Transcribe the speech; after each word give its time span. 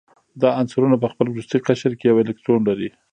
دا 0.41 0.49
عنصرونه 0.59 0.95
په 0.99 1.07
خپل 1.11 1.25
وروستي 1.29 1.57
قشر 1.67 1.91
کې 1.99 2.05
یو 2.09 2.19
الکترون 2.23 2.61
لري. 2.69 2.89